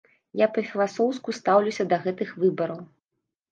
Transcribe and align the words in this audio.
Я 0.39 0.45
па-філасофску 0.55 1.29
стаўлюся 1.41 1.87
да 1.93 2.01
гэтых 2.09 2.35
выбараў. 2.47 2.83